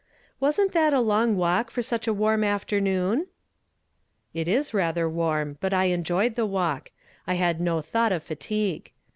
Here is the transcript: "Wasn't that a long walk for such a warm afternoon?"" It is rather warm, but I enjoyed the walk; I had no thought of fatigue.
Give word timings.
"Wasn't 0.39 0.71
that 0.71 0.95
a 0.95 0.99
long 0.99 1.35
walk 1.37 1.69
for 1.69 1.83
such 1.83 2.07
a 2.07 2.11
warm 2.13 2.43
afternoon?"" 2.43 3.27
It 4.33 4.47
is 4.47 4.73
rather 4.73 5.07
warm, 5.07 5.57
but 5.61 5.75
I 5.75 5.85
enjoyed 5.93 6.33
the 6.33 6.47
walk; 6.47 6.89
I 7.27 7.35
had 7.35 7.61
no 7.61 7.83
thought 7.83 8.11
of 8.11 8.23
fatigue. 8.23 8.93